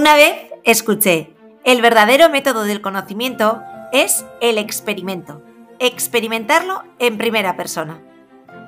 [0.00, 0.34] Una vez
[0.64, 3.60] escuché, el verdadero método del conocimiento
[3.92, 5.42] es el experimento,
[5.78, 8.00] experimentarlo en primera persona.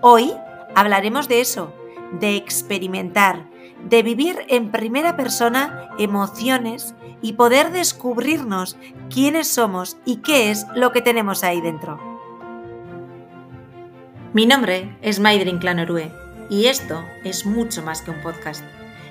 [0.02, 0.34] Hoy
[0.74, 1.72] hablaremos de eso,
[2.20, 3.46] de experimentar,
[3.88, 8.76] de vivir en primera persona emociones y poder descubrirnos
[9.08, 11.98] quiénes somos y qué es lo que tenemos ahí dentro.
[14.34, 16.12] Mi nombre es Maidrin Clanorue
[16.50, 18.62] y esto es mucho más que un podcast.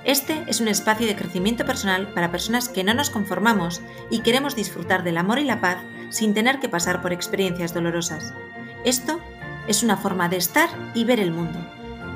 [0.03, 4.55] Este es un espacio de crecimiento personal para personas que no nos conformamos y queremos
[4.55, 5.77] disfrutar del amor y la paz
[6.09, 8.33] sin tener que pasar por experiencias dolorosas.
[8.83, 9.19] Esto
[9.67, 11.59] es una forma de estar y ver el mundo.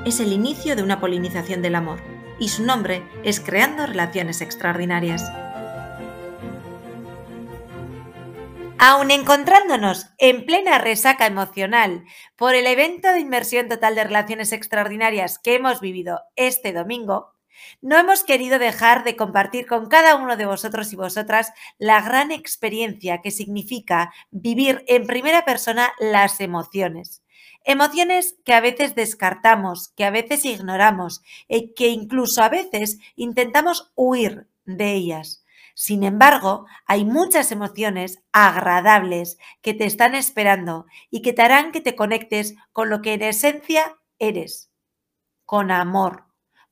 [0.04, 2.00] Es el inicio de una polinización del amor
[2.40, 5.22] y su nombre es Creando Relaciones Extraordinarias.
[8.78, 12.04] Aun encontrándonos en plena resaca emocional
[12.36, 17.35] por el evento de inmersión total de relaciones extraordinarias que hemos vivido este domingo,
[17.80, 22.32] no hemos querido dejar de compartir con cada uno de vosotros y vosotras la gran
[22.32, 27.22] experiencia que significa vivir en primera persona las emociones.
[27.64, 33.92] Emociones que a veces descartamos, que a veces ignoramos y que incluso a veces intentamos
[33.96, 35.44] huir de ellas.
[35.74, 41.82] Sin embargo, hay muchas emociones agradables que te están esperando y que te harán que
[41.82, 44.70] te conectes con lo que en esencia eres,
[45.44, 46.25] con amor,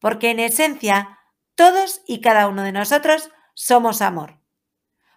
[0.05, 1.19] porque en esencia
[1.55, 4.39] todos y cada uno de nosotros somos amor.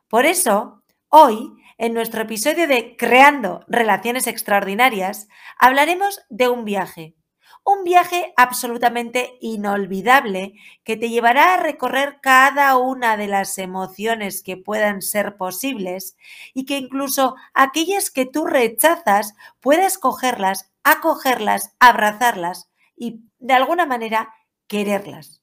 [0.08, 5.28] Por eso, hoy, en nuestro episodio de Creando Relaciones Extraordinarias,
[5.60, 7.18] hablaremos de un viaje,
[7.66, 10.54] un viaje absolutamente inolvidable
[10.86, 16.16] que te llevará a recorrer cada una de las emociones que puedan ser posibles
[16.54, 24.34] y que incluso aquellas que tú rechazas puedas cogerlas, acogerlas, abrazarlas y de alguna manera
[24.68, 25.42] quererlas.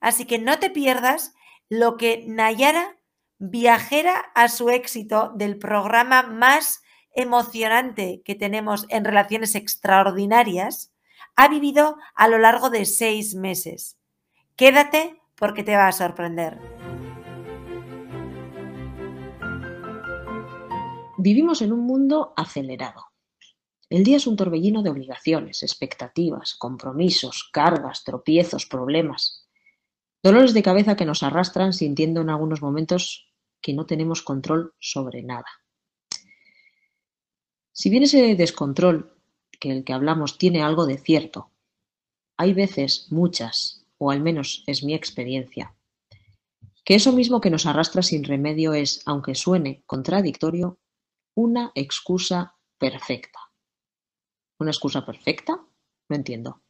[0.00, 1.34] Así que no te pierdas
[1.68, 2.98] lo que Nayara,
[3.38, 6.82] viajera a su éxito del programa más
[7.14, 10.92] emocionante que tenemos en relaciones extraordinarias,
[11.36, 13.98] ha vivido a lo largo de seis meses.
[14.56, 16.58] Quédate porque te va a sorprender.
[21.18, 23.13] Vivimos en un mundo acelerado.
[23.94, 29.46] El día es un torbellino de obligaciones, expectativas, compromisos, cargas, tropiezos, problemas.
[30.20, 35.22] Dolores de cabeza que nos arrastran sintiendo en algunos momentos que no tenemos control sobre
[35.22, 35.46] nada.
[37.70, 39.16] Si bien ese descontrol
[39.60, 41.52] que el que hablamos tiene algo de cierto.
[42.36, 45.76] Hay veces, muchas, o al menos es mi experiencia,
[46.84, 50.80] que eso mismo que nos arrastra sin remedio es, aunque suene contradictorio,
[51.36, 53.53] una excusa perfecta.
[54.58, 55.60] ¿Una excusa perfecta?
[56.08, 56.62] No entiendo.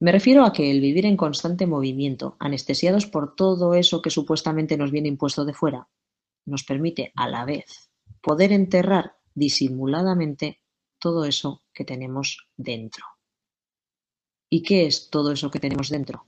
[0.00, 4.76] Me refiero a que el vivir en constante movimiento, anestesiados por todo eso que supuestamente
[4.76, 5.88] nos viene impuesto de fuera,
[6.46, 10.60] nos permite a la vez poder enterrar disimuladamente
[10.98, 13.04] todo eso que tenemos dentro.
[14.48, 16.26] ¿Y qué es todo eso que tenemos dentro?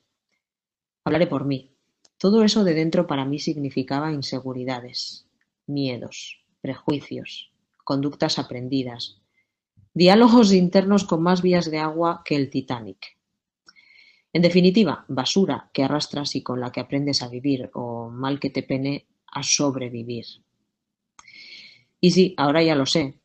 [1.04, 1.76] Hablaré por mí.
[2.18, 5.26] Todo eso de dentro para mí significaba inseguridades,
[5.66, 7.52] miedos, prejuicios,
[7.82, 9.19] conductas aprendidas,
[9.94, 13.18] diálogos internos con más vías de agua que el Titanic.
[14.32, 18.50] En definitiva, basura que arrastras y con la que aprendes a vivir o mal que
[18.50, 20.26] te pene a sobrevivir.
[22.00, 23.20] Y sí, ahora ya lo sé,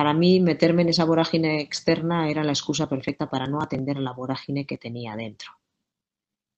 [0.00, 4.12] para mí, meterme en esa vorágine externa era la excusa perfecta para no atender la
[4.12, 5.50] vorágine que tenía dentro.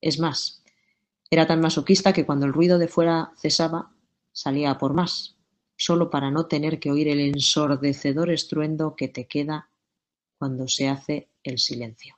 [0.01, 0.63] Es más,
[1.31, 3.91] era tan masoquista que cuando el ruido de fuera cesaba,
[4.33, 5.37] salía por más,
[5.85, 9.69] solo para no tener que oír el ensordecedor estruendo que te queda
[10.39, 12.17] cuando se hace el silencio.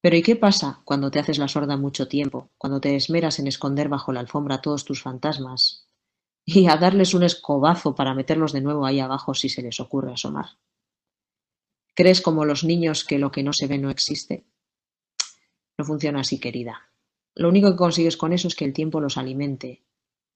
[0.00, 3.46] Pero ¿y qué pasa cuando te haces la sorda mucho tiempo, cuando te esmeras en
[3.46, 5.86] esconder bajo la alfombra todos tus fantasmas,
[6.44, 10.12] y a darles un escobazo para meterlos de nuevo ahí abajo si se les ocurre
[10.12, 10.46] asomar.
[11.94, 14.44] ¿Crees como los niños que lo que no se ve no existe?
[15.78, 16.88] No funciona así, querida.
[17.36, 19.82] Lo único que consigues con eso es que el tiempo los alimente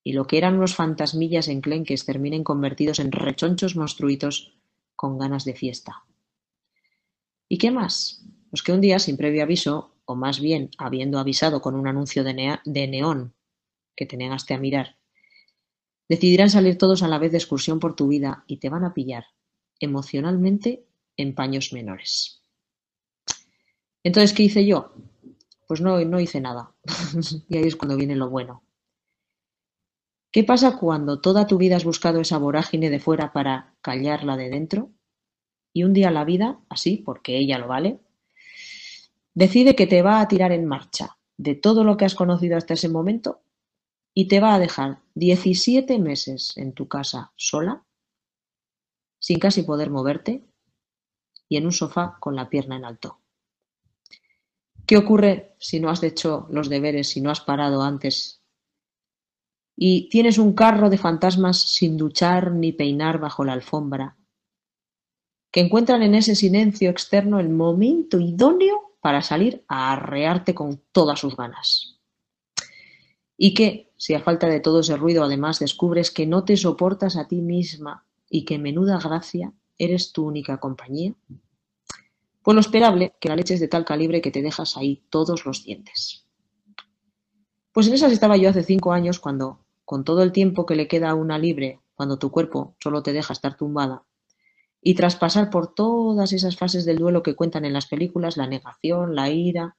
[0.06, 4.56] y lo que eran unos fantasmillas enclenques terminen convertidos en rechonchos monstruitos
[4.94, 6.04] con ganas de fiesta.
[7.48, 8.24] ¿Y qué más?
[8.48, 12.22] Pues que un día, sin previo aviso, o más bien habiendo avisado con un anuncio
[12.22, 13.34] de, de neón
[13.96, 14.96] que te negaste a mirar,
[16.08, 18.94] Decidirán salir todos a la vez de excursión por tu vida y te van a
[18.94, 19.24] pillar,
[19.80, 20.86] emocionalmente,
[21.16, 22.42] en paños menores.
[24.04, 24.94] Entonces, ¿qué hice yo?
[25.66, 26.76] Pues no, no hice nada.
[27.48, 28.62] y ahí es cuando viene lo bueno.
[30.36, 34.50] ¿Qué pasa cuando toda tu vida has buscado esa vorágine de fuera para callarla de
[34.50, 34.90] dentro?
[35.72, 38.00] Y un día la vida, así, porque ella lo vale,
[39.32, 42.74] decide que te va a tirar en marcha, de todo lo que has conocido hasta
[42.74, 43.40] ese momento
[44.12, 47.86] y te va a dejar 17 meses en tu casa sola,
[49.18, 50.44] sin casi poder moverte
[51.48, 53.20] y en un sofá con la pierna en alto.
[54.84, 58.42] ¿Qué ocurre si no has hecho los deberes, si no has parado antes
[59.76, 64.16] y tienes un carro de fantasmas sin duchar ni peinar bajo la alfombra,
[65.50, 71.20] que encuentran en ese silencio externo el momento idóneo para salir a arrearte con todas
[71.20, 72.00] sus ganas.
[73.36, 77.16] Y que, si a falta de todo ese ruido además descubres que no te soportas
[77.16, 81.14] a ti misma y que menuda gracia eres tu única compañía,
[82.42, 85.44] pues lo esperable que la leche es de tal calibre que te dejas ahí todos
[85.44, 86.26] los dientes.
[87.72, 90.88] Pues en esas estaba yo hace cinco años cuando, con todo el tiempo que le
[90.88, 94.02] queda a una libre, cuando tu cuerpo solo te deja estar tumbada,
[94.82, 98.48] y tras pasar por todas esas fases del duelo que cuentan en las películas, la
[98.48, 99.76] negación, la ira,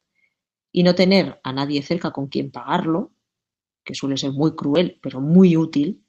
[0.71, 3.11] y no tener a nadie cerca con quien pagarlo,
[3.83, 6.03] que suele ser muy cruel, pero muy útil,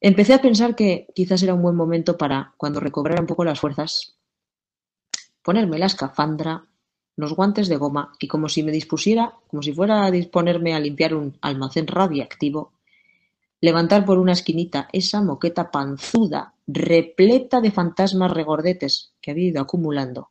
[0.00, 3.60] empecé a pensar que quizás era un buen momento para, cuando recobrara un poco las
[3.60, 4.18] fuerzas,
[5.42, 6.66] ponerme la escafandra,
[7.16, 10.80] los guantes de goma y como si me dispusiera, como si fuera a disponerme a
[10.80, 12.72] limpiar un almacén radiactivo,
[13.60, 20.30] levantar por una esquinita esa moqueta panzuda, repleta de fantasmas regordetes que había ido acumulando,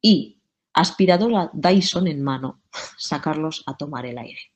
[0.00, 0.40] y,
[0.72, 2.62] aspiradora Dyson en mano,
[2.98, 4.52] sacarlos a tomar el aire.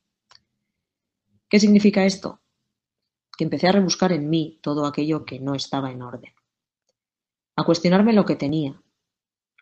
[1.49, 2.41] ¿Qué significa esto?
[3.37, 6.32] Que empecé a rebuscar en mí todo aquello que no estaba en orden,
[7.56, 8.81] a cuestionarme lo que tenía,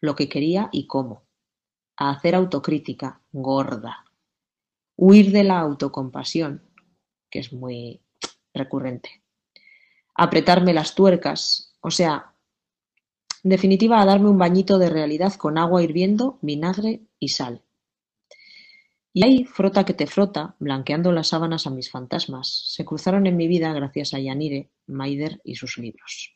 [0.01, 1.27] lo que quería y cómo,
[1.97, 4.05] a hacer autocrítica gorda,
[4.97, 6.63] huir de la autocompasión,
[7.31, 8.03] que es muy
[8.59, 9.23] recurrente.
[10.15, 12.35] Apretarme las tuercas, o sea,
[13.45, 17.63] en definitiva, a darme un bañito de realidad con agua hirviendo, vinagre y sal.
[19.13, 23.37] Y ahí, frota que te frota, blanqueando las sábanas a mis fantasmas, se cruzaron en
[23.37, 26.35] mi vida gracias a Yanire, Maider y sus libros.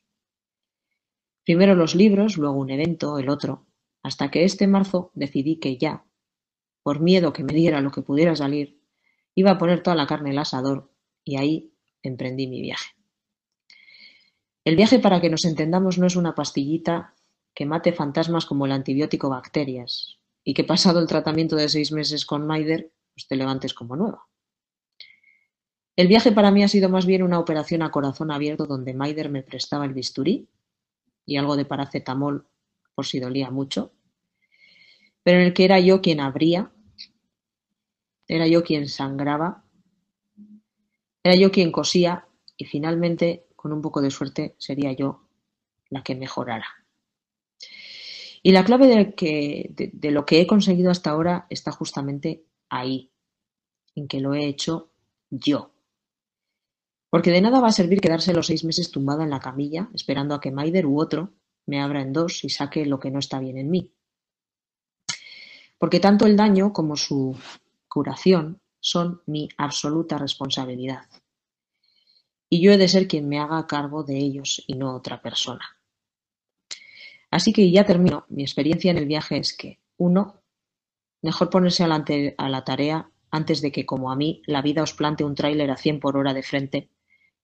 [1.45, 3.67] Primero los libros, luego un evento, el otro,
[4.03, 6.05] hasta que este marzo decidí que ya,
[6.83, 8.81] por miedo que me diera lo que pudiera salir,
[9.35, 10.93] iba a poner toda la carne el asador
[11.25, 11.72] y ahí
[12.03, 12.91] emprendí mi viaje.
[14.65, 17.15] El viaje, para que nos entendamos, no es una pastillita
[17.55, 22.25] que mate fantasmas como el antibiótico bacterias y que pasado el tratamiento de seis meses
[22.25, 24.27] con Maider, pues te levantes como nueva.
[25.95, 29.29] El viaje para mí ha sido más bien una operación a corazón abierto donde Maider
[29.29, 30.49] me prestaba el bisturí
[31.27, 32.49] y algo de paracetamol
[32.95, 33.93] por si dolía mucho,
[35.23, 36.73] pero en el que era yo quien abría,
[38.27, 39.65] era yo quien sangraba
[41.23, 42.27] era yo quien cosía
[42.57, 45.29] y finalmente, con un poco de suerte, sería yo
[45.89, 46.67] la que mejorara.
[48.43, 53.13] Y la clave de, lo que he conseguido hasta ahora está justamente ahí,
[53.95, 54.91] en que lo he hecho
[55.31, 55.73] yo.
[57.09, 60.35] Porque de nada va a servir quedarse los seis meses tumbada en la camilla, esperando
[60.35, 61.35] a que Maider u otro
[61.67, 63.93] me abra en dos y saque lo que no está bien en mí.
[65.79, 67.37] Porque tanto el daño como su
[67.87, 71.07] curación son mi absoluta responsabilidad.
[72.51, 75.79] Y yo he de ser quien me haga cargo de ellos y no otra persona.
[77.31, 78.27] Así que ya termino.
[78.29, 80.43] Mi experiencia en el viaje es que, uno,
[81.23, 85.25] mejor ponerse a la tarea antes de que, como a mí, la vida os plante
[85.25, 86.91] un tráiler a 100 por hora de frente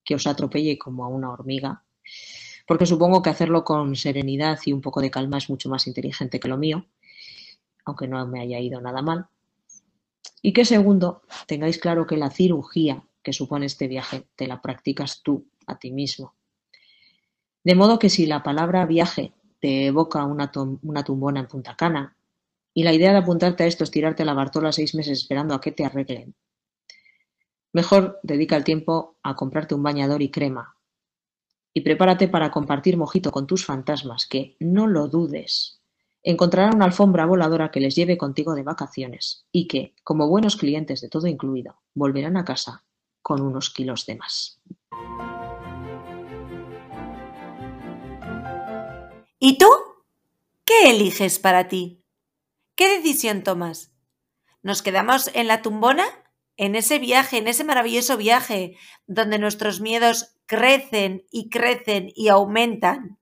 [0.05, 1.85] que os atropelle como a una hormiga.
[2.67, 6.41] Porque supongo que hacerlo con serenidad y un poco de calma es mucho más inteligente
[6.41, 6.85] que lo mío,
[7.85, 9.29] aunque no me haya ido nada mal.
[10.43, 15.23] Y que segundo, tengáis claro que la cirugía que supone este viaje te la practicas
[15.23, 16.35] tú a ti mismo.
[17.65, 22.17] De modo que si la palabra viaje te evoca una, tumbona en Punta Cana
[22.73, 25.61] y la idea de apuntarte a esto es tirarte la bartola seis meses esperando a
[25.61, 26.35] que te arreglen,
[27.73, 30.77] mejor dedica el tiempo a comprarte un bañador y crema
[31.75, 35.78] y prepárate para compartir mojito con tus fantasmas que, no lo dudes,
[36.31, 41.01] encontrarán una alfombra voladora que les lleve contigo de vacaciones y que, como buenos clientes
[41.01, 42.85] de todo incluido, volverán a casa
[43.23, 44.61] con unos kilos de más.
[49.39, 49.69] ¿Y tú?
[50.67, 52.05] ¿Qué eliges para ti?
[52.75, 53.95] ¿Qué decisión tomas?
[54.63, 56.05] ¿Nos quedamos en la tumbona?
[56.59, 63.19] En ese viaje, en ese maravilloso viaje, donde nuestros miedos crecen y crecen y aumentan.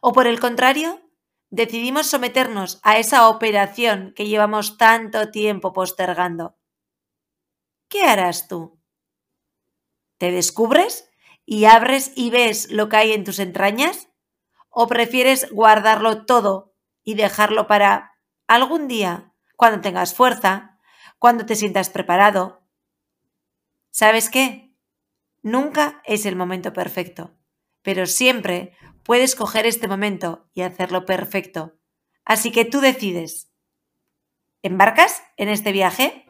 [0.00, 1.00] ¿O por el contrario,
[1.50, 6.56] decidimos someternos a esa operación que llevamos tanto tiempo postergando.
[7.88, 8.78] ¿Qué harás tú?
[10.18, 11.10] ¿Te descubres
[11.46, 14.08] y abres y ves lo que hay en tus entrañas?
[14.68, 20.78] ¿O prefieres guardarlo todo y dejarlo para algún día, cuando tengas fuerza,
[21.18, 22.62] cuando te sientas preparado.
[23.90, 24.74] ¿Sabes qué?
[25.42, 27.37] Nunca es el momento perfecto,
[27.82, 31.74] pero siempre puedes coger este momento y hacerlo perfecto.
[32.24, 33.50] Así que tú decides.
[34.62, 36.28] ¿Embarcas en este viaje?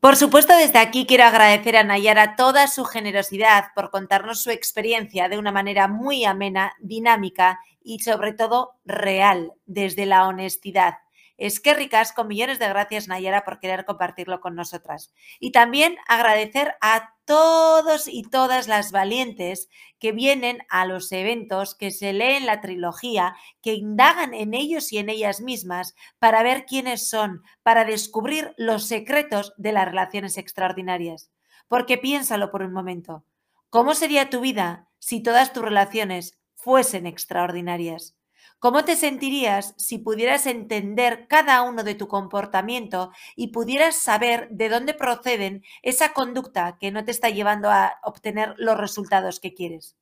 [0.00, 5.28] Por supuesto, desde aquí quiero agradecer a Nayara toda su generosidad por contarnos su experiencia
[5.28, 10.98] de una manera muy amena, dinámica y sobre todo real, desde la honestidad.
[11.38, 15.14] Es que ricas, con millones de gracias Nayara por querer compartirlo con nosotras.
[15.38, 19.68] Y también agradecer a todos y todas las valientes
[20.00, 24.98] que vienen a los eventos, que se leen la trilogía, que indagan en ellos y
[24.98, 31.30] en ellas mismas para ver quiénes son, para descubrir los secretos de las relaciones extraordinarias.
[31.68, 33.24] Porque piénsalo por un momento.
[33.70, 38.17] ¿Cómo sería tu vida si todas tus relaciones fuesen extraordinarias?
[38.60, 44.68] ¿Cómo te sentirías si pudieras entender cada uno de tu comportamiento y pudieras saber de
[44.68, 49.96] dónde proceden esa conducta que no te está llevando a obtener los resultados que quieres?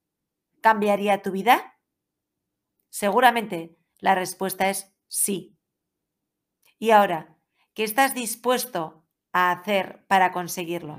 [0.63, 1.79] ¿Cambiaría tu vida?
[2.89, 5.55] Seguramente la respuesta es sí.
[6.79, 7.37] Y ahora,
[7.75, 10.99] ¿qué estás dispuesto a hacer para conseguirlo?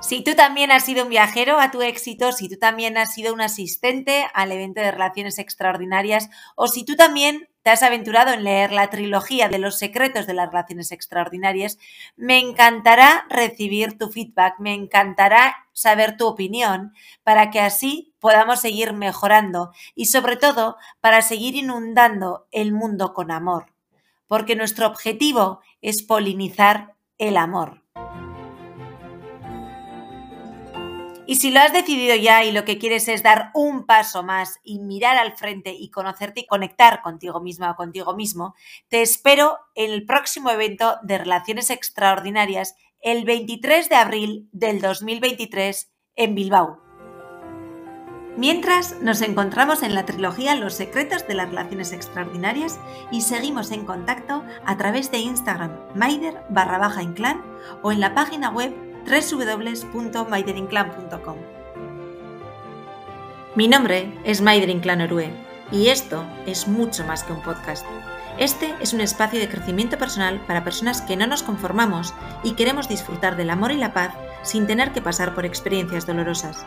[0.00, 3.34] Si tú también has sido un viajero a tu éxito, si tú también has sido
[3.34, 8.44] un asistente al evento de relaciones extraordinarias o si tú también te has aventurado en
[8.44, 11.78] leer la trilogía de los secretos de las relaciones extraordinarias,
[12.16, 18.92] me encantará recibir tu feedback, me encantará saber tu opinión para que así podamos seguir
[18.92, 23.72] mejorando y sobre todo para seguir inundando el mundo con amor,
[24.28, 27.82] porque nuestro objetivo es polinizar el amor.
[31.30, 34.60] Y si lo has decidido ya y lo que quieres es dar un paso más
[34.64, 38.54] y mirar al frente y conocerte y conectar contigo misma o contigo mismo,
[38.88, 45.92] te espero en el próximo evento de Relaciones Extraordinarias el 23 de abril del 2023
[46.16, 46.80] en Bilbao.
[48.38, 52.80] Mientras nos encontramos en la trilogía Los secretos de las relaciones extraordinarias
[53.10, 56.44] y seguimos en contacto a través de Instagram Maider
[57.82, 61.36] o en la página web www.maiderinclan.com.
[63.54, 65.32] Mi nombre es Maider Inclán Orue
[65.72, 67.84] y esto es mucho más que un podcast.
[68.38, 72.88] Este es un espacio de crecimiento personal para personas que no nos conformamos y queremos
[72.88, 76.64] disfrutar del amor y la paz sin tener que pasar por experiencias dolorosas.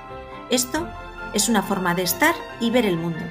[0.50, 0.86] Esto
[1.34, 3.22] es una forma de estar y ver el mundo.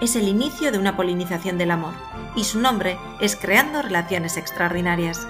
[0.00, 1.94] Es el inicio de una polinización del amor
[2.34, 5.28] y su nombre es Creando Relaciones Extraordinarias.